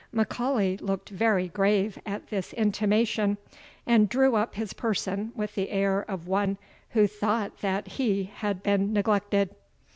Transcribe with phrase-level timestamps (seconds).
[0.11, 3.37] M'Aulay looked very grave at this intimation,
[3.85, 6.57] and drew up his person with the air of one
[6.97, 9.53] who thought that he had been neglected.